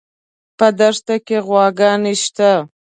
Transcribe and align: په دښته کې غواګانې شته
په 0.57 0.67
دښته 0.79 1.15
کې 1.25 1.37
غواګانې 1.47 2.13
شته 2.23 2.51